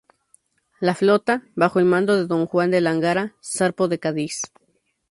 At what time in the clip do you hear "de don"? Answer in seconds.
2.15-2.47